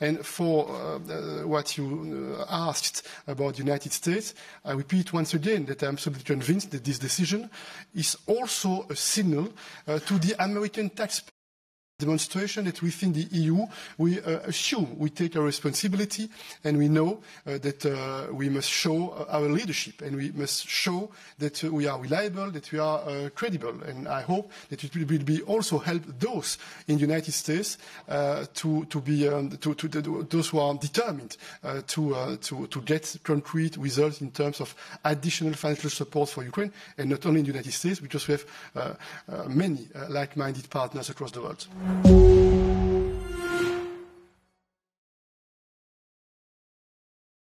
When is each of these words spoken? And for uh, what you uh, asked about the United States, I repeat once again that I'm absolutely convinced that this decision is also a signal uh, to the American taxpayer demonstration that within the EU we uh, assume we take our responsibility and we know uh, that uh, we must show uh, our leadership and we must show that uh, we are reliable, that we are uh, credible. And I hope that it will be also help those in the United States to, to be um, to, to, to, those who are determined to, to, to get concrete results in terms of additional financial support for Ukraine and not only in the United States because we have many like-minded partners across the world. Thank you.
And 0.00 0.24
for 0.24 0.68
uh, 0.68 1.46
what 1.46 1.76
you 1.76 2.36
uh, 2.38 2.44
asked 2.48 3.06
about 3.26 3.54
the 3.54 3.64
United 3.64 3.92
States, 3.92 4.34
I 4.64 4.72
repeat 4.72 5.12
once 5.12 5.34
again 5.34 5.66
that 5.66 5.82
I'm 5.82 5.94
absolutely 5.94 6.24
convinced 6.24 6.70
that 6.70 6.84
this 6.84 6.98
decision 6.98 7.50
is 7.94 8.16
also 8.26 8.86
a 8.90 8.96
signal 8.96 9.52
uh, 9.86 9.98
to 9.98 10.18
the 10.18 10.34
American 10.42 10.90
taxpayer 10.90 11.37
demonstration 11.98 12.64
that 12.64 12.80
within 12.80 13.12
the 13.12 13.26
EU 13.32 13.66
we 13.98 14.20
uh, 14.20 14.38
assume 14.46 14.96
we 15.00 15.10
take 15.10 15.34
our 15.34 15.42
responsibility 15.42 16.30
and 16.62 16.78
we 16.78 16.86
know 16.86 17.20
uh, 17.44 17.58
that 17.58 17.84
uh, 17.84 18.32
we 18.32 18.48
must 18.48 18.70
show 18.70 19.10
uh, 19.10 19.24
our 19.36 19.48
leadership 19.48 20.00
and 20.02 20.14
we 20.14 20.30
must 20.30 20.64
show 20.68 21.10
that 21.38 21.64
uh, 21.64 21.68
we 21.72 21.88
are 21.88 21.98
reliable, 21.98 22.52
that 22.52 22.70
we 22.70 22.78
are 22.78 23.00
uh, 23.00 23.28
credible. 23.34 23.82
And 23.82 24.06
I 24.06 24.20
hope 24.20 24.52
that 24.68 24.84
it 24.84 24.94
will 24.94 25.24
be 25.24 25.42
also 25.42 25.78
help 25.78 26.02
those 26.20 26.58
in 26.86 26.94
the 26.94 27.00
United 27.00 27.32
States 27.32 27.78
to, 28.06 28.84
to 28.84 29.00
be 29.00 29.26
um, 29.26 29.50
to, 29.50 29.74
to, 29.74 29.88
to, 29.88 30.26
those 30.30 30.50
who 30.50 30.60
are 30.60 30.74
determined 30.74 31.36
to, 31.88 32.36
to, 32.36 32.66
to 32.68 32.80
get 32.82 33.16
concrete 33.24 33.76
results 33.76 34.20
in 34.20 34.30
terms 34.30 34.60
of 34.60 34.72
additional 35.04 35.52
financial 35.54 35.90
support 35.90 36.28
for 36.28 36.44
Ukraine 36.44 36.72
and 36.96 37.10
not 37.10 37.26
only 37.26 37.40
in 37.40 37.46
the 37.46 37.52
United 37.52 37.72
States 37.72 37.98
because 37.98 38.28
we 38.28 38.36
have 38.36 38.96
many 39.48 39.88
like-minded 40.08 40.70
partners 40.70 41.10
across 41.10 41.32
the 41.32 41.42
world. 41.42 41.66
Thank 41.88 42.06
you. 42.06 42.47